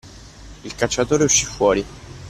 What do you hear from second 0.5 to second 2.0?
Il cacciatore uscì fuori